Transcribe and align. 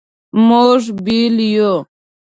مونږ 0.47 0.83
بیل 1.05 1.35
یو 1.55 1.73